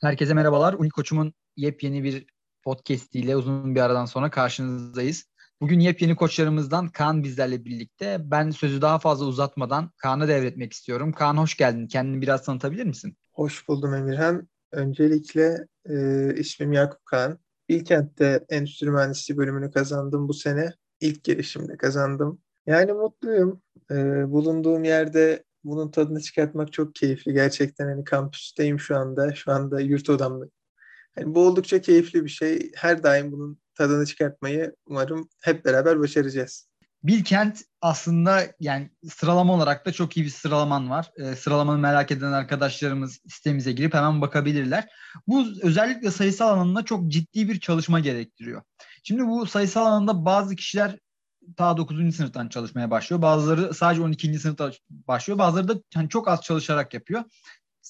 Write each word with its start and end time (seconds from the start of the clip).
Herkese 0.00 0.34
merhabalar. 0.34 0.74
Unikoç'umun 0.74 1.34
yepyeni 1.56 2.04
bir 2.04 2.26
podcast 2.62 3.14
ile 3.14 3.36
uzun 3.36 3.74
bir 3.74 3.80
aradan 3.80 4.04
sonra 4.04 4.30
karşınızdayız. 4.30 5.24
Bugün 5.60 5.80
yepyeni 5.80 6.16
koçlarımızdan 6.16 6.88
Kaan 6.88 7.24
bizlerle 7.24 7.64
birlikte. 7.64 8.18
Ben 8.20 8.50
sözü 8.50 8.82
daha 8.82 8.98
fazla 8.98 9.26
uzatmadan 9.26 9.90
Kaan'a 9.96 10.28
devretmek 10.28 10.72
istiyorum. 10.72 11.12
Kaan 11.12 11.36
hoş 11.36 11.56
geldin. 11.56 11.86
Kendini 11.86 12.22
biraz 12.22 12.44
tanıtabilir 12.44 12.84
misin? 12.84 13.16
Hoş 13.32 13.68
buldum 13.68 13.94
Emirhan. 13.94 14.48
Öncelikle 14.72 15.66
e, 15.88 16.34
ismim 16.34 16.72
Yakup 16.72 17.06
Kaan. 17.06 17.38
Bilkent'te 17.68 18.44
Endüstri 18.48 18.90
Mühendisliği 18.90 19.38
bölümünü 19.38 19.70
kazandım 19.70 20.28
bu 20.28 20.34
sene. 20.34 20.72
İlk 21.00 21.24
girişimde 21.24 21.76
kazandım. 21.76 22.40
Yani 22.66 22.92
mutluyum. 22.92 23.62
E, 23.90 23.94
bulunduğum 24.30 24.84
yerde 24.84 25.44
bunun 25.66 25.90
tadını 25.90 26.20
çıkartmak 26.20 26.72
çok 26.72 26.94
keyifli. 26.94 27.32
Gerçekten 27.32 27.88
hani 27.88 28.04
kampüsteyim 28.04 28.80
şu 28.80 28.96
anda. 28.96 29.34
Şu 29.34 29.52
anda 29.52 29.80
yurt 29.80 30.10
odamda. 30.10 30.44
Yani 31.18 31.34
bu 31.34 31.46
oldukça 31.46 31.80
keyifli 31.80 32.24
bir 32.24 32.30
şey. 32.30 32.70
Her 32.76 33.02
daim 33.02 33.32
bunun 33.32 33.58
tadını 33.74 34.06
çıkartmayı 34.06 34.74
umarım 34.86 35.28
hep 35.42 35.64
beraber 35.64 36.00
başaracağız. 36.00 36.68
Bilkent 37.02 37.62
aslında 37.80 38.42
yani 38.60 38.90
sıralama 39.10 39.54
olarak 39.54 39.86
da 39.86 39.92
çok 39.92 40.16
iyi 40.16 40.26
bir 40.26 40.30
sıralaman 40.30 40.90
var. 40.90 41.10
E, 41.16 41.36
sıralamanı 41.36 41.78
merak 41.78 42.10
eden 42.10 42.32
arkadaşlarımız 42.32 43.20
sitemize 43.28 43.72
girip 43.72 43.94
hemen 43.94 44.20
bakabilirler. 44.20 44.88
Bu 45.26 45.44
özellikle 45.62 46.10
sayısal 46.10 46.48
alanında 46.48 46.84
çok 46.84 47.08
ciddi 47.08 47.48
bir 47.48 47.60
çalışma 47.60 48.00
gerektiriyor. 48.00 48.62
Şimdi 49.02 49.26
bu 49.26 49.46
sayısal 49.46 49.86
alanında 49.86 50.24
bazı 50.24 50.56
kişiler 50.56 50.98
ta 51.56 51.76
9. 51.76 52.16
sınıftan 52.16 52.48
çalışmaya 52.48 52.90
başlıyor. 52.90 53.22
Bazıları 53.22 53.74
sadece 53.74 54.02
12. 54.02 54.38
sınıfta 54.38 54.70
başlıyor. 54.90 55.38
Bazıları 55.38 55.68
da 55.68 55.74
hani 55.94 56.08
çok 56.08 56.28
az 56.28 56.42
çalışarak 56.42 56.94
yapıyor. 56.94 57.24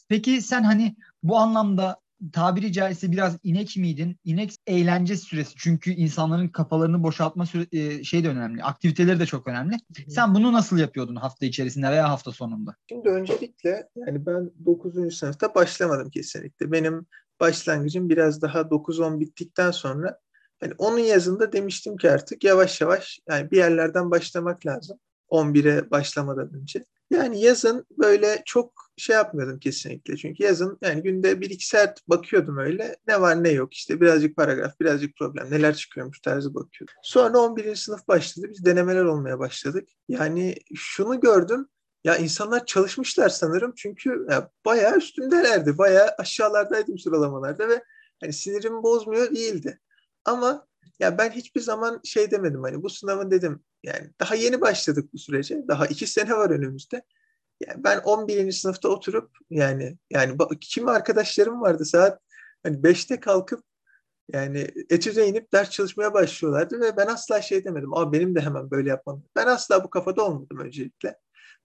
Peki 0.09 0.42
sen 0.42 0.62
hani 0.62 0.96
bu 1.23 1.38
anlamda 1.38 2.01
tabiri 2.32 2.73
caizse 2.73 3.12
biraz 3.12 3.38
inek 3.42 3.77
miydin? 3.77 4.16
İnek 4.24 4.55
eğlence 4.66 5.16
süresi. 5.16 5.55
Çünkü 5.56 5.91
insanların 5.91 6.49
kafalarını 6.49 7.02
boşaltma 7.02 7.46
süre, 7.46 7.66
e, 7.73 8.04
şey 8.04 8.24
de 8.24 8.29
önemli. 8.29 8.62
Aktiviteleri 8.62 9.21
de 9.21 9.27
çok 9.27 9.46
önemli. 9.46 9.77
Sen 10.09 10.34
bunu 10.34 10.52
nasıl 10.52 10.79
yapıyordun 10.79 11.16
hafta 11.16 11.46
içerisinde 11.46 11.90
veya 11.90 12.09
hafta 12.09 12.32
sonunda? 12.32 12.77
Şimdi 12.88 13.09
öncelikle 13.09 13.88
yani 13.96 14.27
ben 14.27 14.51
9. 14.66 15.16
sınıfta 15.16 15.54
başlamadım 15.54 16.10
kesinlikle. 16.10 16.73
Benim 16.73 17.07
başlangıcım 17.40 18.09
biraz 18.09 18.43
daha 18.43 18.60
9-10 18.60 19.21
bittikten 19.21 19.71
sonra 19.71 20.18
yani 20.62 20.74
onun 20.79 20.99
yazında 20.99 21.52
demiştim 21.52 21.96
ki 21.96 22.10
artık 22.10 22.45
yavaş 22.45 22.80
yavaş 22.80 23.21
yani 23.29 23.51
bir 23.51 23.57
yerlerden 23.57 24.10
başlamak 24.10 24.66
lazım. 24.66 24.99
11'e 25.30 25.90
başlamadan 25.90 26.54
önce. 26.54 26.85
Yani 27.10 27.40
yazın 27.40 27.87
böyle 27.99 28.43
çok 28.45 28.73
şey 28.96 29.16
yapmıyordum 29.16 29.59
kesinlikle. 29.59 30.16
Çünkü 30.16 30.43
yazın 30.43 30.79
yani 30.82 31.02
günde 31.02 31.40
bir 31.40 31.51
iki 31.51 31.66
saat 31.66 32.09
bakıyordum 32.09 32.59
öyle. 32.59 32.96
Ne 33.09 33.21
var 33.21 33.45
ne 33.45 33.51
yok 33.51 33.74
işte 33.74 34.01
birazcık 34.01 34.37
paragraf, 34.37 34.80
birazcık 34.80 35.16
problem, 35.16 35.51
neler 35.51 35.74
çıkıyormuş 35.74 36.21
tarzı 36.21 36.54
bakıyordum. 36.54 36.95
Sonra 37.02 37.38
11. 37.38 37.77
sınıf 37.77 38.09
başladı. 38.09 38.46
Biz 38.51 38.65
denemeler 38.65 39.04
olmaya 39.04 39.38
başladık. 39.38 39.88
Yani 40.09 40.54
şunu 40.74 41.21
gördüm. 41.21 41.68
Ya 42.04 42.16
insanlar 42.16 42.66
çalışmışlar 42.66 43.29
sanırım 43.29 43.73
çünkü 43.77 44.27
ya 44.30 44.51
bayağı 44.65 44.96
üstündelerdi. 44.96 45.79
Bayağı 45.79 46.09
aşağılardaydım 46.18 46.99
sıralamalarda 46.99 47.68
ve 47.68 47.84
hani 48.21 48.32
sinirimi 48.32 48.82
bozmuyor 48.82 49.34
değildi. 49.34 49.80
Ama 50.27 50.66
ya 50.99 51.19
ben 51.19 51.30
hiçbir 51.30 51.60
zaman 51.60 52.01
şey 52.05 52.30
demedim 52.30 52.63
hani 52.63 52.82
bu 52.82 52.91
sınavın 52.91 53.30
dedim 53.30 53.65
yani 53.82 54.10
daha 54.21 54.35
yeni 54.35 54.60
başladık 54.60 55.13
bu 55.13 55.18
sürece. 55.18 55.68
Daha 55.68 55.87
iki 55.87 56.07
sene 56.07 56.33
var 56.33 56.51
önümüzde. 56.51 57.02
Yani 57.66 57.85
ben 57.85 57.99
11. 57.99 58.52
sınıfta 58.52 58.88
oturup 58.88 59.30
yani 59.51 59.99
yani 60.10 60.38
kim 60.60 60.88
arkadaşlarım 60.88 61.60
vardı 61.60 61.85
saat 61.85 62.21
hani 62.63 62.77
5'te 62.77 63.21
kalkıp 63.21 63.65
yani 64.33 64.69
etüde 64.91 65.28
inip 65.28 65.53
ders 65.53 65.71
çalışmaya 65.71 66.15
başlıyorlardı 66.15 66.81
ve 66.81 66.97
ben 66.97 67.06
asla 67.06 67.43
şey 67.43 67.65
demedim. 67.65 67.94
Aa 67.94 68.12
benim 68.12 68.34
de 68.34 68.41
hemen 68.41 68.71
böyle 68.71 68.88
yapmam. 68.88 69.22
Ben 69.37 69.47
asla 69.47 69.84
bu 69.84 69.91
kafada 69.91 70.25
olmadım 70.25 70.59
öncelikle. 70.59 71.19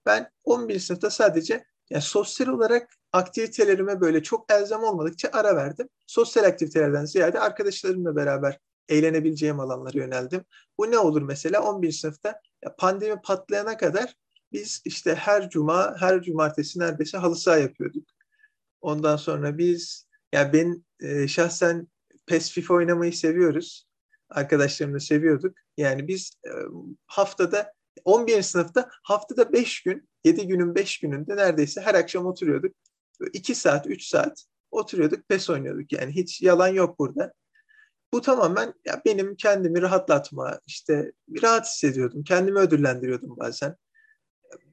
Ben 0.06 0.30
11. 0.44 0.80
sınıfta 0.80 1.10
sadece 1.10 1.64
yani 1.92 2.02
sosyal 2.02 2.48
olarak 2.48 2.90
aktivitelerime 3.12 4.00
böyle 4.00 4.22
çok 4.22 4.52
elzem 4.52 4.82
olmadıkça 4.82 5.28
ara 5.32 5.56
verdim. 5.56 5.88
Sosyal 6.06 6.44
aktivitelerden 6.44 7.04
ziyade 7.04 7.40
arkadaşlarımla 7.40 8.16
beraber 8.16 8.58
eğlenebileceğim 8.88 9.60
alanlara 9.60 9.98
yöneldim. 9.98 10.44
Bu 10.78 10.90
ne 10.90 10.98
olur 10.98 11.22
mesela 11.22 11.62
11 11.62 11.92
sınıfta 11.92 12.40
pandemi 12.78 13.20
patlayana 13.22 13.76
kadar 13.76 14.14
biz 14.52 14.82
işte 14.84 15.14
her 15.14 15.50
cuma, 15.50 15.96
her 15.98 16.22
cumartesi 16.22 16.78
neredeyse 16.78 17.18
halı 17.18 17.36
saha 17.36 17.56
yapıyorduk. 17.56 18.08
Ondan 18.80 19.16
sonra 19.16 19.58
biz 19.58 20.06
ya 20.32 20.52
ben 20.52 20.84
e, 21.00 21.28
şahsen 21.28 21.88
PES 22.26 22.50
FIFA 22.50 22.74
oynamayı 22.74 23.12
seviyoruz. 23.12 23.86
Arkadaşlarımla 24.30 25.00
seviyorduk. 25.00 25.56
Yani 25.76 26.08
biz 26.08 26.32
e, 26.46 26.50
haftada 27.06 27.72
11. 28.04 28.42
sınıfta 28.42 28.90
haftada 29.02 29.52
5 29.52 29.82
gün, 29.82 30.08
7 30.24 30.46
günün 30.46 30.74
5 30.74 31.00
gününde 31.00 31.36
neredeyse 31.36 31.80
her 31.80 31.94
akşam 31.94 32.26
oturuyorduk. 32.26 32.74
2 33.32 33.54
saat, 33.54 33.86
3 33.86 34.04
saat 34.04 34.44
oturuyorduk, 34.70 35.28
PES 35.28 35.50
oynuyorduk. 35.50 35.92
Yani 35.92 36.14
hiç 36.14 36.42
yalan 36.42 36.68
yok 36.68 36.98
burada. 36.98 37.32
Bu 38.12 38.20
tamamen 38.20 38.74
ya 38.84 39.02
benim 39.04 39.36
kendimi 39.36 39.82
rahatlatma, 39.82 40.60
işte 40.66 41.12
rahat 41.42 41.66
hissediyordum. 41.66 42.24
Kendimi 42.24 42.58
ödüllendiriyordum 42.58 43.36
bazen. 43.36 43.76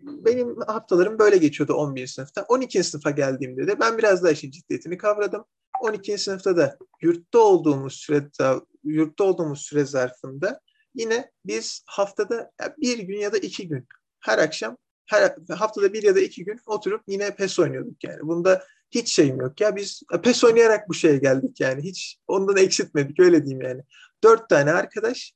Benim 0.02 0.62
haftalarım 0.62 1.20
böyle 1.20 1.38
geçiyordu 1.38 1.74
11. 1.74 2.08
sınıfta. 2.08 2.46
12. 2.48 2.84
sınıfa 2.84 3.12
geldiğimde 3.12 3.68
de 3.68 3.80
ben 3.80 3.98
biraz 3.98 4.24
daha 4.24 4.32
işin 4.32 4.52
ciddiyetini 4.52 4.98
kavradım. 4.98 5.46
12. 5.82 6.18
sınıfta 6.18 6.58
da 6.58 6.78
yurtta 7.02 7.40
olduğumuz 7.40 7.94
sürede 7.94 8.60
yurtta 8.84 9.24
olduğumuz 9.24 9.62
süre 9.62 9.86
zarfında 9.86 10.62
yine 10.96 11.32
biz 11.46 11.84
haftada 11.86 12.52
bir 12.78 13.00
gün 13.00 13.18
ya 13.18 13.34
da 13.34 13.38
iki 13.38 13.68
gün 13.68 13.88
her 14.20 14.38
akşam 14.38 14.78
her 15.10 15.36
haftada 15.50 15.94
bir 15.94 16.04
ya 16.04 16.16
da 16.16 16.20
iki 16.20 16.46
gün 16.46 16.60
oturup 16.66 17.02
yine 17.08 17.36
PES 17.36 17.60
oynuyorduk 17.60 18.04
yani. 18.04 18.20
Bunda 18.22 18.64
hiç 18.92 19.10
şeyim 19.10 19.42
yok 19.42 19.62
ya 19.62 19.76
biz 19.76 20.04
PES 20.24 20.44
oynayarak 20.44 20.90
bu 20.90 20.94
şeye 20.94 21.18
geldik 21.18 21.60
yani 21.60 21.84
hiç 21.84 22.18
ondan 22.28 22.58
eksiltmedik 22.58 23.20
öyle 23.20 23.46
diyeyim 23.46 23.62
yani. 23.62 23.82
Dört 24.24 24.50
tane 24.50 24.72
arkadaş 24.72 25.34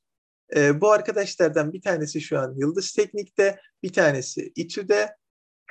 e, 0.56 0.80
bu 0.80 0.90
arkadaşlardan 0.90 1.72
bir 1.72 1.82
tanesi 1.82 2.20
şu 2.20 2.38
an 2.38 2.54
Yıldız 2.58 2.92
Teknik'te 2.92 3.60
bir 3.82 3.92
tanesi 3.92 4.52
İTÜ'de 4.56 5.16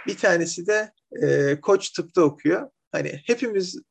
bir 0.07 0.17
tanesi 0.17 0.67
de 0.67 0.91
e, 1.21 1.59
Koç 1.61 1.89
Tıp'ta 1.89 2.21
okuyor. 2.21 2.69
Hani 2.91 3.21
hepimiz 3.25 3.81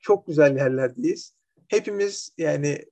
çok 0.00 0.26
güzel 0.26 0.56
yerlerdeyiz. 0.56 1.34
Hepimiz 1.68 2.30
yani 2.38 2.84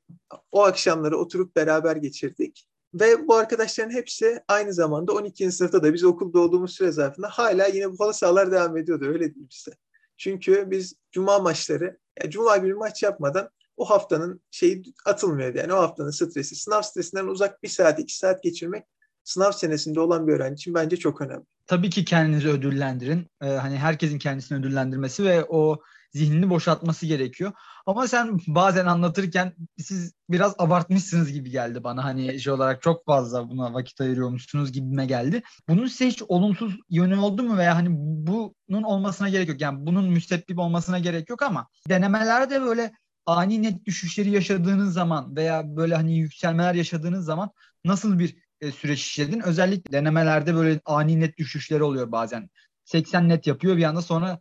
o 0.53 0.63
akşamları 0.63 1.19
oturup 1.19 1.57
beraber 1.57 1.97
geçirdik. 1.97 2.69
Ve 2.95 3.29
bu 3.29 3.35
arkadaşların 3.35 3.91
hepsi 3.91 4.41
aynı 4.49 4.73
zamanda 4.73 5.13
12. 5.13 5.53
sınıfta 5.53 5.83
da 5.83 5.95
biz 5.95 6.05
okulda 6.05 6.41
olduğumuz 6.41 6.75
süre 6.75 6.93
zarfında 6.93 7.29
hala 7.29 7.67
yine 7.67 7.91
bu 7.91 8.05
halı 8.05 8.15
sahalar 8.15 8.53
devam 8.53 8.77
ediyordu 8.77 9.05
öyle 9.05 9.35
diyeyim 9.35 9.51
size. 9.51 9.77
Çünkü 10.17 10.71
biz 10.71 10.95
cuma 11.13 11.39
maçları, 11.39 11.99
yani 12.23 12.31
cuma 12.31 12.57
günü 12.57 12.75
maç 12.75 13.03
yapmadan 13.03 13.49
o 13.77 13.91
haftanın 13.91 14.41
şeyi 14.51 14.83
atılmıyor 15.07 15.55
yani 15.55 15.73
o 15.73 15.77
haftanın 15.77 16.11
stresi. 16.11 16.57
Sınav 16.57 16.83
stresinden 16.83 17.27
uzak 17.27 17.63
bir 17.63 17.69
saat, 17.69 17.99
iki 17.99 18.19
saat 18.19 18.43
geçirmek 18.43 18.85
sınav 19.25 19.53
senesinde 19.53 20.01
olan 20.01 20.27
bir 20.27 20.33
öğrenci 20.33 20.55
için 20.55 20.75
bence 20.75 20.97
çok 20.97 21.21
önemli. 21.21 21.45
Tabii 21.67 21.91
ki 21.91 22.05
kendinizi 22.05 22.49
ödüllendirin. 22.49 23.27
Ee, 23.43 23.47
hani 23.47 23.77
herkesin 23.77 24.19
kendisini 24.19 24.59
ödüllendirmesi 24.59 25.25
ve 25.25 25.45
o 25.49 25.83
zihnini 26.13 26.51
boşaltması 26.51 27.07
gerekiyor. 27.07 27.53
Ama 27.87 28.09
sen 28.09 28.39
bazen 28.47 28.87
anlatırken 28.87 29.55
siz 29.79 30.13
biraz 30.31 30.55
abartmışsınız 30.59 31.33
gibi 31.33 31.51
geldi 31.51 31.85
bana. 31.85 32.05
Hani 32.05 32.41
şey 32.41 32.53
olarak 32.53 32.83
çok 32.83 33.07
fazla 33.07 33.49
buna 33.51 33.75
vakit 33.75 34.01
ayırıyormuşsunuz 34.01 34.73
gibime 34.73 35.07
geldi. 35.07 35.43
Bunun 35.69 35.87
size 35.87 36.07
hiç 36.07 36.23
olumsuz 36.23 36.77
yönü 36.91 37.17
oldu 37.17 37.43
mu 37.43 37.59
veya 37.59 37.77
hani 37.77 37.89
bunun 37.91 38.83
olmasına 38.83 39.29
gerek 39.29 39.49
yok. 39.49 39.61
Yani 39.61 39.87
bunun 39.87 40.11
müstebbip 40.11 40.59
olmasına 40.59 40.99
gerek 40.99 41.31
yok 41.31 41.43
ama 41.43 41.69
denemelerde 41.89 42.63
böyle 42.63 42.93
ani 43.27 43.63
net 43.63 43.85
düşüşleri 43.85 44.31
yaşadığınız 44.31 44.95
zaman 44.95 45.37
veya 45.37 45.77
böyle 45.77 45.95
hani 45.95 46.19
yükselmeler 46.19 46.75
yaşadığınız 46.75 47.25
zaman 47.25 47.51
nasıl 47.85 48.19
bir 48.19 48.37
e, 48.61 48.73
süreç 48.73 49.01
işledin? 49.01 49.41
Özellikle 49.41 49.93
denemelerde 49.93 50.55
böyle 50.55 50.81
ani 50.85 51.21
net 51.21 51.39
düşüşleri 51.39 51.83
oluyor 51.83 52.13
bazen. 52.13 52.51
80 52.85 53.29
net 53.29 53.47
yapıyor 53.47 53.77
bir 53.77 53.85
anda 53.85 54.03
sonra 54.03 54.41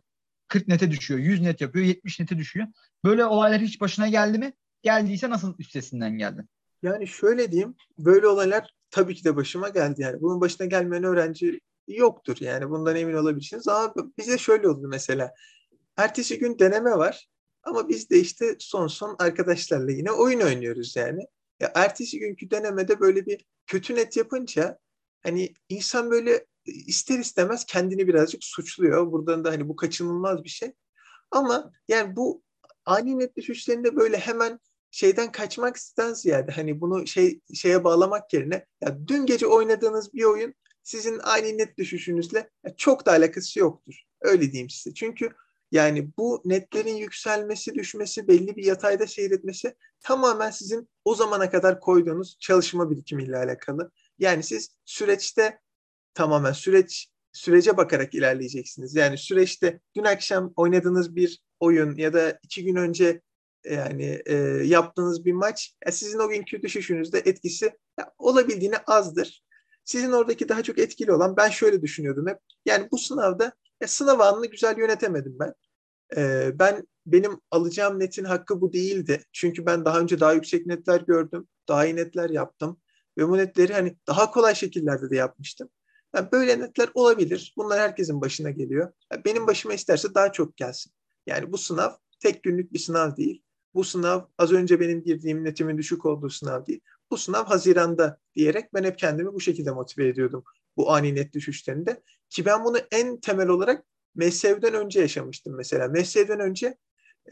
40 0.52 0.68
nete 0.68 0.90
düşüyor, 0.90 1.20
100 1.20 1.40
net 1.40 1.60
yapıyor, 1.60 1.84
70 1.84 2.20
nete 2.20 2.38
düşüyor. 2.38 2.66
Böyle 3.04 3.24
olaylar 3.24 3.60
hiç 3.60 3.80
başına 3.80 4.08
geldi 4.08 4.38
mi? 4.38 4.52
Geldiyse 4.82 5.30
nasıl 5.30 5.54
üstesinden 5.58 6.18
geldin? 6.18 6.48
Yani 6.82 7.06
şöyle 7.06 7.52
diyeyim, 7.52 7.74
böyle 7.98 8.26
olaylar 8.26 8.74
tabii 8.90 9.14
ki 9.14 9.24
de 9.24 9.36
başıma 9.36 9.68
geldi 9.68 10.02
yani. 10.02 10.20
Bunun 10.20 10.40
başına 10.40 10.66
gelmeyen 10.66 11.04
öğrenci 11.04 11.60
yoktur 11.88 12.36
yani 12.40 12.70
bundan 12.70 12.96
emin 12.96 13.14
olabilirsiniz. 13.14 13.68
Ama 13.68 13.94
bize 14.18 14.38
şöyle 14.38 14.68
oldu 14.68 14.88
mesela. 14.88 15.34
Ertesi 15.96 16.38
gün 16.38 16.58
deneme 16.58 16.90
var 16.90 17.28
ama 17.62 17.88
biz 17.88 18.10
de 18.10 18.20
işte 18.20 18.56
son 18.58 18.86
son 18.86 19.16
arkadaşlarla 19.18 19.92
yine 19.92 20.10
oyun 20.10 20.40
oynuyoruz 20.40 20.96
yani. 20.96 21.26
Ya 21.60 21.72
ertesi 21.74 22.18
günkü 22.18 22.50
denemede 22.50 23.00
böyle 23.00 23.26
bir 23.26 23.44
kötü 23.66 23.94
net 23.94 24.16
yapınca 24.16 24.78
hani 25.22 25.54
insan 25.68 26.10
böyle 26.10 26.46
ister 26.64 27.18
istemez 27.18 27.64
kendini 27.64 28.08
birazcık 28.08 28.44
suçluyor. 28.44 29.12
Buradan 29.12 29.44
da 29.44 29.50
hani 29.50 29.68
bu 29.68 29.76
kaçınılmaz 29.76 30.44
bir 30.44 30.48
şey. 30.48 30.72
Ama 31.30 31.72
yani 31.88 32.16
bu 32.16 32.42
ani 32.86 33.18
net 33.18 33.36
düşüşlerinde 33.36 33.96
böyle 33.96 34.18
hemen 34.18 34.60
şeyden 34.90 35.32
kaçmaktan 35.32 36.14
ziyade 36.14 36.52
hani 36.52 36.80
bunu 36.80 37.06
şey 37.06 37.40
şeye 37.54 37.84
bağlamak 37.84 38.32
yerine 38.32 38.66
ya 38.80 39.08
dün 39.08 39.26
gece 39.26 39.46
oynadığınız 39.46 40.14
bir 40.14 40.24
oyun 40.24 40.54
sizin 40.82 41.18
ani 41.18 41.58
net 41.58 41.78
düşüşünüzle 41.78 42.50
çok 42.76 43.06
da 43.06 43.10
alakası 43.10 43.58
yoktur. 43.58 43.94
Öyle 44.20 44.52
diyeyim 44.52 44.70
size. 44.70 44.94
Çünkü 44.94 45.30
yani 45.72 46.08
bu 46.18 46.42
netlerin 46.44 46.96
yükselmesi, 46.96 47.74
düşmesi, 47.74 48.28
belli 48.28 48.56
bir 48.56 48.64
yatayda 48.64 49.06
seyretmesi 49.06 49.74
tamamen 50.00 50.50
sizin 50.50 50.88
o 51.04 51.14
zamana 51.14 51.50
kadar 51.50 51.80
koyduğunuz 51.80 52.36
çalışma 52.40 52.90
birikimiyle 52.90 53.36
alakalı. 53.36 53.90
Yani 54.18 54.42
siz 54.42 54.76
süreçte 54.84 55.58
tamamen 56.14 56.52
süreç 56.52 57.08
sürece 57.32 57.76
bakarak 57.76 58.14
ilerleyeceksiniz. 58.14 58.94
Yani 58.96 59.18
süreçte 59.18 59.80
dün 59.96 60.04
akşam 60.04 60.52
oynadığınız 60.56 61.16
bir 61.16 61.42
oyun 61.60 61.96
ya 61.96 62.12
da 62.12 62.38
iki 62.42 62.64
gün 62.64 62.76
önce 62.76 63.20
yani 63.64 64.22
e, 64.26 64.34
yaptığınız 64.64 65.24
bir 65.24 65.32
maç 65.32 65.74
yani 65.84 65.94
sizin 65.94 66.18
o 66.18 66.28
günkü 66.28 66.62
düşüşünüzde 66.62 67.18
etkisi 67.18 67.72
ya, 67.98 68.12
olabildiğine 68.18 68.76
azdır. 68.76 69.42
Sizin 69.84 70.12
oradaki 70.12 70.48
daha 70.48 70.62
çok 70.62 70.78
etkili 70.78 71.12
olan 71.12 71.36
ben 71.36 71.48
şöyle 71.48 71.82
düşünüyordum 71.82 72.26
hep. 72.26 72.38
Yani 72.66 72.88
bu 72.92 72.98
sınavda 72.98 73.52
ya, 73.80 73.88
sınav 73.88 74.20
anını 74.20 74.46
güzel 74.46 74.78
yönetemedim 74.78 75.36
ben. 75.40 75.54
E, 76.16 76.50
ben 76.58 76.86
benim 77.06 77.40
alacağım 77.50 78.00
netin 78.00 78.24
hakkı 78.24 78.60
bu 78.60 78.72
değildi. 78.72 79.22
Çünkü 79.32 79.66
ben 79.66 79.84
daha 79.84 80.00
önce 80.00 80.20
daha 80.20 80.32
yüksek 80.32 80.66
netler 80.66 81.00
gördüm. 81.00 81.48
Daha 81.68 81.86
iyi 81.86 81.96
netler 81.96 82.30
yaptım. 82.30 82.80
Ve 83.18 83.28
bu 83.28 83.36
netleri 83.36 83.72
hani 83.72 83.96
daha 84.06 84.30
kolay 84.30 84.54
şekillerde 84.54 85.10
de 85.10 85.16
yapmıştım. 85.16 85.68
Yani 86.14 86.28
böyle 86.32 86.60
netler 86.60 86.90
olabilir. 86.94 87.54
Bunlar 87.56 87.80
herkesin 87.80 88.20
başına 88.20 88.50
geliyor. 88.50 88.92
Yani 89.12 89.24
benim 89.24 89.46
başıma 89.46 89.74
isterse 89.74 90.14
daha 90.14 90.32
çok 90.32 90.56
gelsin. 90.56 90.92
Yani 91.26 91.52
bu 91.52 91.58
sınav 91.58 91.90
tek 92.20 92.42
günlük 92.42 92.72
bir 92.72 92.78
sınav 92.78 93.16
değil. 93.16 93.42
Bu 93.74 93.84
sınav 93.84 94.20
az 94.38 94.52
önce 94.52 94.80
benim 94.80 95.02
girdiğim 95.02 95.44
netimin 95.44 95.78
düşük 95.78 96.06
olduğu 96.06 96.30
sınav 96.30 96.66
değil. 96.66 96.80
Bu 97.10 97.16
sınav 97.16 97.44
Haziran'da 97.44 98.18
diyerek 98.34 98.74
ben 98.74 98.84
hep 98.84 98.98
kendimi 98.98 99.32
bu 99.32 99.40
şekilde 99.40 99.70
motive 99.70 100.08
ediyordum. 100.08 100.44
Bu 100.76 100.92
ani 100.92 101.14
net 101.14 101.34
düşüşlerinde. 101.34 102.02
Ki 102.28 102.44
ben 102.44 102.64
bunu 102.64 102.78
en 102.90 103.20
temel 103.20 103.48
olarak 103.48 103.84
MESSEV'den 104.14 104.74
önce 104.74 105.00
yaşamıştım 105.00 105.56
mesela. 105.56 105.88
MESSEV'den 105.88 106.40
önce 106.40 106.76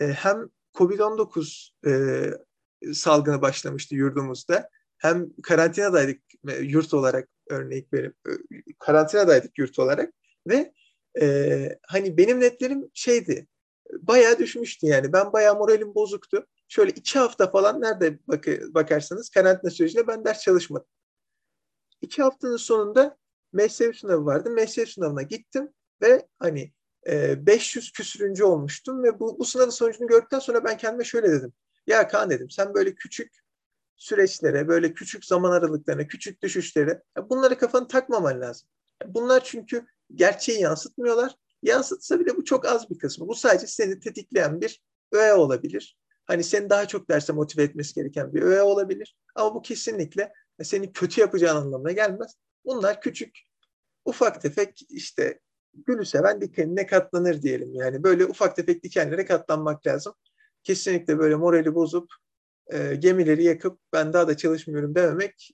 e, 0.01 0.07
hem 0.07 0.49
COVID-19 0.75 1.71
e, 1.87 2.93
salgını 2.95 3.43
başlamıştı 3.43 3.95
yurdumuzda. 3.95 4.69
Hem 4.99 5.29
karantinadaydık 5.43 6.23
e, 6.49 6.57
yurt 6.57 6.95
olarak 6.95 7.29
örnek 7.51 7.93
verip 7.93 8.17
karantinadaydık 8.79 9.59
yurt 9.59 9.79
olarak 9.79 10.15
ve 10.47 10.73
e, 11.21 11.79
hani 11.89 12.17
benim 12.17 12.41
netlerim 12.41 12.91
şeydi 12.95 13.47
bayağı 13.99 14.39
düşmüştü 14.39 14.87
yani. 14.87 15.13
Ben 15.13 15.33
bayağı 15.33 15.59
moralim 15.59 15.95
bozuktu. 15.95 16.47
Şöyle 16.69 16.91
iki 16.91 17.19
hafta 17.19 17.51
falan 17.51 17.81
nerede 17.81 18.19
bak 18.29 18.47
bakarsanız 18.75 19.31
karantina 19.31 19.71
sürecinde 19.71 20.07
ben 20.07 20.25
ders 20.25 20.41
çalışmadım. 20.41 20.87
İki 22.01 22.23
haftanın 22.23 22.57
sonunda 22.57 23.19
mesleği 23.53 23.95
sınavı 23.95 24.27
vardı. 24.27 24.51
Mesleği 24.51 24.87
sınavına 24.87 25.23
gittim 25.23 25.69
ve 26.03 26.29
hani 26.39 26.73
e, 27.09 27.47
500 27.47 27.93
küsürüncü 27.93 28.45
olmuştum 28.45 29.03
ve 29.03 29.21
bu, 29.21 29.39
bu 29.39 29.45
sınavın 29.45 29.71
sonucunu 29.71 30.09
gördükten 30.09 30.39
sonra 30.39 30.65
ben 30.65 30.77
kendime 30.77 31.05
şöyle 31.05 31.31
dedim. 31.31 31.53
Ya 31.87 32.09
Kaan 32.09 32.31
dedim 32.31 32.51
sen 32.51 32.75
böyle 32.75 32.95
küçük 32.95 33.33
süreçlere, 34.01 34.69
böyle 34.69 34.95
küçük 34.95 35.25
zaman 35.25 35.51
aralıklarına, 35.51 36.07
küçük 36.07 36.43
düşüşlere 36.43 37.03
bunları 37.31 37.59
kafanı 37.59 37.89
takmaman 37.89 38.41
lazım. 38.41 38.69
Bunlar 39.07 39.45
çünkü 39.45 39.87
gerçeği 40.15 40.61
yansıtmıyorlar 40.61 41.35
Yansıtsa 41.63 42.21
bile 42.21 42.37
bu 42.37 42.45
çok 42.45 42.67
az 42.67 42.91
bir 42.91 42.99
kısmı. 42.99 43.29
Bu 43.29 43.35
sadece 43.35 43.67
seni 43.67 44.01
tetikleyen 44.01 44.61
bir 44.61 44.83
öğe 45.13 45.35
olabilir. 45.35 45.99
Hani 46.25 46.45
seni 46.45 46.71
daha 46.71 46.89
çok 46.89 47.09
derse 47.09 47.33
motive 47.33 47.63
etmesi 47.63 47.95
gereken 47.95 48.35
bir 48.35 48.43
öğe 48.43 48.63
olabilir. 48.63 49.17
Ama 49.35 49.55
bu 49.55 49.63
kesinlikle 49.63 50.33
seni 50.63 50.93
kötü 50.93 51.21
yapacağın 51.21 51.57
anlamına 51.57 51.93
gelmez. 51.93 52.35
Bunlar 52.65 53.01
küçük, 53.01 53.39
ufak 54.05 54.43
tefek 54.43 54.83
işte 54.89 55.41
gülü 55.75 56.05
seven 56.07 56.41
dikenine 56.41 56.87
katlanır 56.87 57.43
diyelim. 57.43 57.75
Yani 57.75 58.03
böyle 58.03 58.27
ufak 58.27 58.57
tefek 58.57 58.85
dikenlere 58.85 59.25
katlanmak 59.25 59.87
lazım. 59.87 60.15
Kesinlikle 60.63 61.19
böyle 61.19 61.35
morali 61.35 61.75
bozup 61.75 62.13
e, 62.67 62.95
gemileri 62.95 63.45
yakıp 63.45 63.79
ben 63.93 64.13
daha 64.13 64.29
da 64.29 64.37
çalışmıyorum 64.37 64.95
dememek 64.95 65.51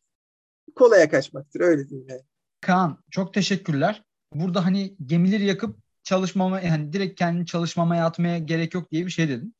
kolaya 0.74 1.10
kaçmaktır 1.10 1.60
öyle 1.60 1.88
diyeyim 1.88 2.08
yani. 2.10 2.22
Kaan 2.60 3.04
çok 3.10 3.34
teşekkürler. 3.34 4.02
Burada 4.34 4.64
hani 4.64 4.96
gemileri 5.06 5.44
yakıp 5.44 5.76
çalışmama 6.02 6.60
yani 6.60 6.92
direkt 6.92 7.18
kendi 7.18 7.46
çalışmamaya 7.46 8.06
atmaya 8.06 8.38
gerek 8.38 8.74
yok 8.74 8.90
diye 8.90 9.06
bir 9.06 9.10
şey 9.10 9.28
dedin. 9.28 9.54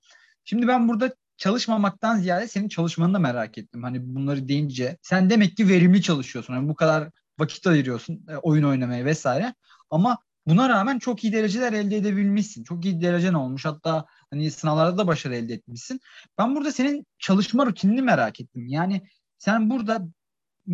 Şimdi 0.45 0.69
ben 0.69 0.89
burada 0.89 1.15
çalışmamaktan 1.37 2.19
ziyade 2.19 2.49
senin 2.49 2.69
çalışmanı 2.69 3.15
da 3.15 3.19
merak 3.19 3.59
ettim. 3.59 3.83
Hani 3.83 4.15
bunları 4.15 4.49
deyince 4.49 4.99
sen 5.03 5.31
demek 5.31 5.57
ki 5.57 5.69
verimli 5.69 6.03
çalışıyorsun. 6.03 6.55
Hani 6.55 6.69
bu 6.69 6.75
kadar 6.75 7.11
vakit 7.39 7.67
ayırıyorsun 7.67 8.27
e, 8.29 8.37
oyun 8.37 8.63
oynamaya 8.63 9.05
vesaire. 9.05 9.55
Ama 9.91 10.19
buna 10.47 10.69
rağmen 10.69 10.99
çok 10.99 11.25
iyi 11.25 11.33
dereceler 11.33 11.73
elde 11.73 11.97
edebilmişsin. 11.97 12.65
Çok 12.65 12.85
iyi 12.85 13.01
derecen 13.01 13.35
olmuş. 13.35 13.65
Hatta 13.65 14.07
hani 14.31 14.51
sınavlarda 14.51 14.99
da 14.99 15.07
başarı 15.07 15.35
elde 15.35 15.55
etmişsin. 15.55 16.01
Ben 16.39 16.57
burada 16.57 16.73
senin 16.73 17.07
çalışma 17.19 17.67
rutinini 17.67 18.03
merak 18.03 18.41
ettim. 18.41 18.67
Yani 18.67 19.03
sen 19.39 19.71
burada 19.71 20.07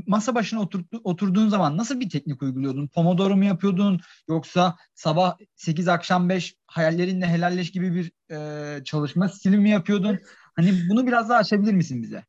masa 0.06 0.34
başına 0.34 0.60
oturdu, 0.60 1.00
oturduğun 1.04 1.48
zaman 1.48 1.76
nasıl 1.76 2.00
bir 2.00 2.10
teknik 2.10 2.42
uyguluyordun? 2.42 2.88
Pomodoro 2.88 3.36
mu 3.36 3.44
yapıyordun 3.44 4.00
yoksa 4.28 4.76
sabah 4.94 5.36
8 5.54 5.88
akşam 5.88 6.28
5 6.28 6.56
hayallerinle 6.66 7.26
helalleş 7.26 7.72
gibi 7.72 7.94
bir 7.94 8.12
e, 8.34 8.84
çalışma 8.84 9.28
stili 9.28 9.58
mi 9.58 9.70
yapıyordun? 9.70 10.18
Hani 10.56 10.72
bunu 10.90 11.06
biraz 11.06 11.28
daha 11.28 11.38
açabilir 11.38 11.72
misin 11.72 12.02
bize? 12.02 12.25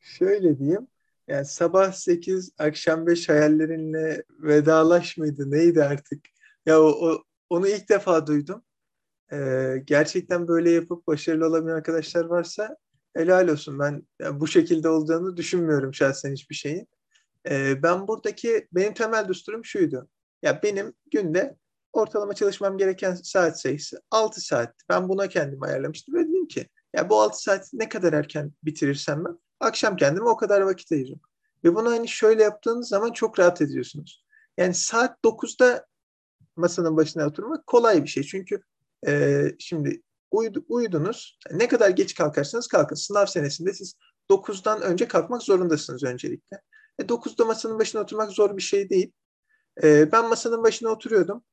Şöyle 0.00 0.58
diyeyim. 0.58 0.86
Yani 1.28 1.44
sabah 1.44 1.92
8 1.92 2.52
akşam 2.58 3.06
5 3.06 3.28
hayallerinle 3.28 4.24
vedalaş 4.40 5.16
mıydı 5.16 5.50
neydi 5.50 5.84
artık? 5.84 6.20
Ya 6.66 6.80
o, 6.80 6.86
o 6.86 7.24
onu 7.50 7.68
ilk 7.68 7.88
defa 7.88 8.26
duydum. 8.26 8.62
Ee, 9.32 9.82
gerçekten 9.84 10.48
böyle 10.48 10.70
yapıp 10.70 11.06
başarılı 11.06 11.46
olamayan 11.46 11.76
arkadaşlar 11.76 12.24
varsa 12.24 12.76
helal 13.16 13.48
olsun. 13.48 13.78
Ben 13.78 14.02
yani 14.20 14.40
bu 14.40 14.46
şekilde 14.46 14.88
olduğunu 14.88 15.36
düşünmüyorum 15.36 15.94
şahsen 15.94 16.32
hiçbir 16.32 16.54
şeyin. 16.54 16.88
Ee, 17.50 17.82
ben 17.82 18.08
buradaki 18.08 18.68
benim 18.72 18.94
temel 18.94 19.28
düsturum 19.28 19.64
şuydu. 19.64 20.08
Ya 20.42 20.60
benim 20.62 20.94
günde 21.10 21.56
ortalama 21.92 22.34
çalışmam 22.34 22.78
gereken 22.78 23.14
saat 23.14 23.60
sayısı 23.60 24.02
6 24.10 24.40
saat. 24.40 24.74
Ben 24.88 25.08
buna 25.08 25.28
kendimi 25.28 25.66
ayarlamıştım 25.66 26.14
ve 26.14 26.28
dedim 26.28 26.48
ki 26.48 26.68
ya 26.96 27.10
bu 27.10 27.20
6 27.20 27.42
saati 27.42 27.68
ne 27.78 27.88
kadar 27.88 28.12
erken 28.12 28.52
bitirirsem 28.64 29.24
ben 29.24 29.38
akşam 29.60 29.96
kendime 29.96 30.28
o 30.28 30.36
kadar 30.36 30.60
vakit 30.60 30.92
ayırırım. 30.92 31.20
Ve 31.64 31.74
bunu 31.74 31.90
hani 31.90 32.08
şöyle 32.08 32.42
yaptığınız 32.42 32.88
zaman 32.88 33.12
çok 33.12 33.38
rahat 33.38 33.60
ediyorsunuz. 33.60 34.24
Yani 34.58 34.74
saat 34.74 35.18
9'da 35.24 35.86
masanın 36.56 36.96
başına 36.96 37.26
oturmak 37.26 37.66
kolay 37.66 38.02
bir 38.02 38.08
şey. 38.08 38.22
Çünkü 38.22 38.62
e, 39.06 39.42
şimdi 39.58 40.02
uydu, 40.30 40.64
uyudunuz. 40.68 41.38
Ne 41.50 41.68
kadar 41.68 41.90
geç 41.90 42.14
kalkarsanız 42.14 42.66
kalkın. 42.66 42.96
Sınav 42.96 43.26
senesinde 43.26 43.72
siz 43.72 43.94
9'dan 44.30 44.82
önce 44.82 45.08
kalkmak 45.08 45.42
zorundasınız 45.42 46.04
öncelikle. 46.04 46.60
E, 46.98 47.02
9'da 47.02 47.44
masanın 47.44 47.78
başına 47.78 48.00
oturmak 48.00 48.30
zor 48.30 48.56
bir 48.56 48.62
şey 48.62 48.90
değil. 48.90 49.12
E, 49.82 50.12
ben 50.12 50.28
masanın 50.28 50.62
başına 50.62 50.88
oturuyordum. 50.88 51.44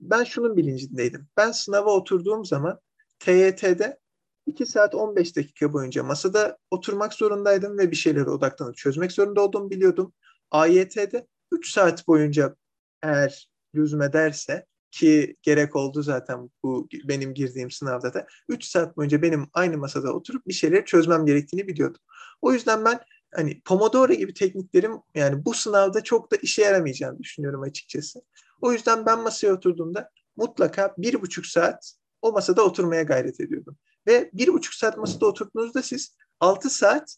Ben 0.00 0.24
şunun 0.24 0.56
bilincindeydim. 0.56 1.28
Ben 1.36 1.52
sınava 1.52 1.90
oturduğum 1.90 2.44
zaman 2.44 2.80
TYT'de 3.18 3.98
2 4.46 4.66
saat 4.66 4.94
15 4.94 5.36
dakika 5.36 5.72
boyunca 5.72 6.02
masada 6.02 6.58
oturmak 6.70 7.14
zorundaydım 7.14 7.78
ve 7.78 7.90
bir 7.90 7.96
şeylere 7.96 8.30
odaklanıp 8.30 8.76
çözmek 8.76 9.12
zorunda 9.12 9.40
olduğumu 9.40 9.70
biliyordum. 9.70 10.12
AYT'de 10.50 11.26
3 11.52 11.70
saat 11.70 12.08
boyunca 12.08 12.56
eğer 13.02 13.48
lüzum 13.74 14.02
ederse 14.02 14.66
ki 14.90 15.36
gerek 15.42 15.76
oldu 15.76 16.02
zaten 16.02 16.50
bu 16.62 16.88
benim 17.04 17.34
girdiğim 17.34 17.70
sınavda 17.70 18.14
da 18.14 18.26
3 18.48 18.64
saat 18.64 18.96
boyunca 18.96 19.22
benim 19.22 19.48
aynı 19.52 19.78
masada 19.78 20.12
oturup 20.12 20.46
bir 20.46 20.52
şeyleri 20.52 20.84
çözmem 20.84 21.26
gerektiğini 21.26 21.68
biliyordum. 21.68 22.00
O 22.42 22.52
yüzden 22.52 22.84
ben 22.84 23.00
hani 23.34 23.60
Pomodoro 23.60 24.12
gibi 24.12 24.34
tekniklerim 24.34 24.92
yani 25.14 25.44
bu 25.44 25.54
sınavda 25.54 26.02
çok 26.02 26.32
da 26.32 26.36
işe 26.36 26.62
yaramayacağını 26.62 27.18
düşünüyorum 27.18 27.62
açıkçası. 27.62 28.22
O 28.60 28.72
yüzden 28.72 29.06
ben 29.06 29.20
masaya 29.20 29.52
oturduğumda 29.52 30.10
mutlaka 30.36 30.94
bir 30.98 31.22
buçuk 31.22 31.46
saat 31.46 31.94
o 32.24 32.32
masada 32.32 32.64
oturmaya 32.64 33.02
gayret 33.02 33.40
ediyordum. 33.40 33.76
Ve 34.06 34.30
bir 34.32 34.48
buçuk 34.48 34.74
saat 34.74 34.98
masada 34.98 35.26
oturduğunuzda 35.26 35.82
siz 35.82 36.16
altı 36.40 36.70
saat 36.70 37.16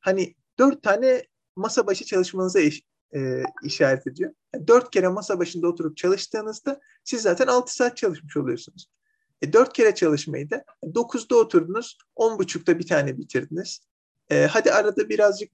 hani 0.00 0.34
dört 0.58 0.82
tane 0.82 1.24
masa 1.56 1.86
başı 1.86 2.04
çalışmanıza 2.04 2.60
eş, 2.60 2.82
e, 3.14 3.42
işaret 3.62 4.06
ediyor. 4.06 4.32
Yani 4.54 4.68
dört 4.68 4.90
kere 4.90 5.08
masa 5.08 5.38
başında 5.38 5.68
oturup 5.68 5.96
çalıştığınızda 5.96 6.80
siz 7.04 7.22
zaten 7.22 7.46
altı 7.46 7.74
saat 7.74 7.96
çalışmış 7.96 8.36
oluyorsunuz. 8.36 8.86
E, 9.42 9.52
kere 9.74 9.94
çalışmayı 9.94 10.50
da 10.50 10.64
dokuzda 10.94 11.36
oturdunuz, 11.36 11.98
on 12.16 12.38
buçukta 12.38 12.78
bir 12.78 12.86
tane 12.86 13.18
bitirdiniz. 13.18 13.80
E, 14.30 14.46
hadi 14.46 14.72
arada 14.72 15.08
birazcık 15.08 15.50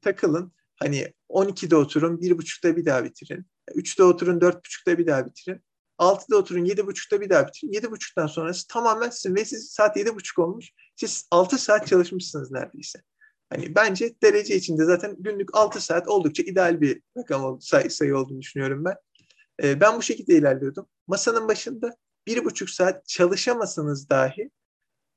takılın. 0.00 0.52
Hani 0.76 1.12
12'de 1.28 1.76
oturun, 1.76 2.20
bir 2.20 2.38
buçukta 2.38 2.76
bir 2.76 2.84
daha 2.84 3.04
bitirin. 3.04 3.46
Üçte 3.74 4.02
oturun, 4.02 4.40
dört 4.40 4.64
buçukta 4.64 4.98
bir 4.98 5.06
daha 5.06 5.26
bitirin. 5.26 5.60
6'da 5.98 6.36
oturun 6.36 6.64
7.30'da 6.64 7.20
bir 7.20 7.30
daha 7.30 7.46
bitirin. 7.46 7.72
7.30'dan 7.72 8.26
sonrası 8.26 8.66
tamamen 8.66 9.10
sizin 9.10 9.36
ve 9.36 9.44
siz 9.44 9.70
saat 9.70 9.96
7.30 9.96 10.42
olmuş. 10.42 10.70
Siz 10.96 11.28
6 11.30 11.58
saat 11.58 11.86
çalışmışsınız 11.86 12.50
neredeyse. 12.50 13.02
Hani 13.50 13.74
bence 13.74 14.14
derece 14.22 14.56
içinde 14.56 14.84
zaten 14.84 15.16
günlük 15.18 15.56
6 15.56 15.80
saat 15.80 16.08
oldukça 16.08 16.42
ideal 16.42 16.80
bir 16.80 17.02
rakam 17.18 17.60
sayı, 17.60 17.90
sayı 17.90 18.16
olduğunu 18.16 18.40
düşünüyorum 18.40 18.84
ben. 18.84 18.96
Ee, 19.62 19.80
ben 19.80 19.96
bu 19.98 20.02
şekilde 20.02 20.34
ilerliyordum. 20.34 20.86
Masanın 21.06 21.48
başında 21.48 21.96
bir 22.26 22.44
buçuk 22.44 22.70
saat 22.70 23.08
çalışamasanız 23.08 24.10
dahi 24.10 24.50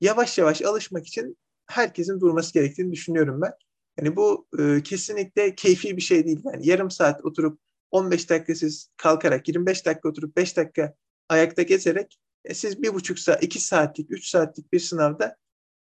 yavaş 0.01 0.37
yavaş 0.37 0.61
alışmak 0.61 1.07
için 1.07 1.37
herkesin 1.67 2.19
durması 2.19 2.53
gerektiğini 2.53 2.91
düşünüyorum 2.91 3.41
ben. 3.41 3.53
Yani 3.99 4.15
bu 4.15 4.47
e, 4.59 4.83
kesinlikle 4.83 5.55
keyfi 5.55 5.97
bir 5.97 6.01
şey 6.01 6.25
değil. 6.25 6.41
Yani 6.53 6.67
yarım 6.67 6.91
saat 6.91 7.25
oturup 7.25 7.59
15 7.91 8.29
dakika 8.29 8.55
siz 8.55 8.89
kalkarak 8.97 9.47
25 9.47 9.85
dakika 9.85 10.09
oturup 10.09 10.37
5 10.37 10.57
dakika 10.57 10.93
ayakta 11.29 11.61
gezerek 11.61 12.19
e, 12.45 12.53
siz 12.53 12.83
bir 12.83 12.93
buçuk 12.93 13.19
saat, 13.19 13.43
iki 13.43 13.59
saatlik, 13.59 14.11
üç 14.11 14.27
saatlik 14.27 14.73
bir 14.73 14.79
sınavda 14.79 15.35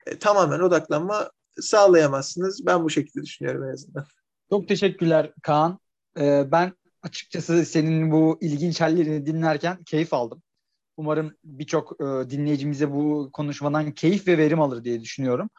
e, 0.07 0.19
tamamen 0.19 0.61
odaklanma 0.61 1.31
sağlayamazsınız. 1.61 2.67
Ben 2.67 2.85
bu 2.85 2.91
şekilde 2.91 3.25
düşünüyorum 3.25 3.65
en 3.65 3.73
azından. 3.73 4.07
Çok 4.51 4.69
teşekkürler 4.69 5.33
Kaan. 5.43 5.79
Ee, 6.19 6.45
ben 6.53 6.73
açıkçası 7.03 7.65
senin 7.65 8.11
bu 8.11 8.39
ilginç 8.41 8.81
hallerini 8.81 9.27
dinlerken 9.27 9.85
keyif 9.85 10.15
aldım. 10.15 10.43
Umarım 10.97 11.35
birçok 11.45 12.01
e, 12.01 12.31
dinleyicimize 12.31 12.91
bu 12.91 13.31
konuşmadan 13.33 13.93
keyif 13.93 14.29
ve 14.29 14.39
verim 14.39 14.61
alır 14.61 14.85
diye 14.85 15.01
düşünüyorum. 15.01 15.51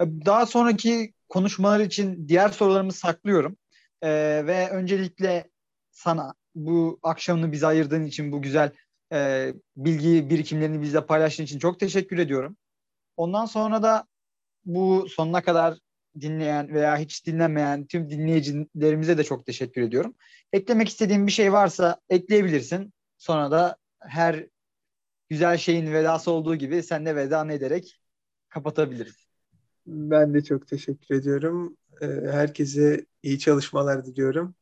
E, 0.00 0.04
daha 0.04 0.46
sonraki 0.46 1.14
konuşmalar 1.28 1.80
için 1.80 2.28
diğer 2.28 2.48
sorularımı 2.48 2.92
saklıyorum. 2.92 3.56
E, 4.02 4.10
ve 4.46 4.70
öncelikle 4.70 5.50
sana 5.92 6.34
bu 6.54 6.98
akşamını 7.02 7.52
bize 7.52 7.66
ayırdığın 7.66 8.04
için 8.04 8.32
bu 8.32 8.42
güzel 8.42 8.72
e, 9.12 9.52
bilgi 9.76 10.30
birikimlerini 10.30 10.82
bizle 10.82 11.06
paylaştığın 11.06 11.44
için 11.44 11.58
çok 11.58 11.80
teşekkür 11.80 12.18
ediyorum. 12.18 12.56
Ondan 13.16 13.46
sonra 13.46 13.82
da 13.82 14.06
bu 14.64 15.06
sonuna 15.08 15.42
kadar 15.42 15.78
dinleyen 16.20 16.74
veya 16.74 16.96
hiç 16.96 17.26
dinlemeyen 17.26 17.86
tüm 17.86 18.10
dinleyicilerimize 18.10 19.18
de 19.18 19.24
çok 19.24 19.46
teşekkür 19.46 19.82
ediyorum. 19.82 20.14
Eklemek 20.52 20.88
istediğin 20.88 21.26
bir 21.26 21.32
şey 21.32 21.52
varsa 21.52 22.00
ekleyebilirsin. 22.10 22.92
Sonra 23.18 23.50
da 23.50 23.76
her 24.00 24.46
güzel 25.28 25.56
şeyin 25.56 25.92
vedası 25.92 26.30
olduğu 26.30 26.56
gibi 26.56 26.82
sen 26.82 27.06
de 27.06 27.16
veda 27.16 27.52
ederek 27.52 28.00
kapatabiliriz. 28.48 29.26
Ben 29.86 30.34
de 30.34 30.44
çok 30.44 30.66
teşekkür 30.68 31.14
ediyorum. 31.14 31.76
Ee, 32.00 32.06
herkese 32.06 33.06
iyi 33.22 33.38
çalışmalar 33.38 34.06
diliyorum. 34.06 34.54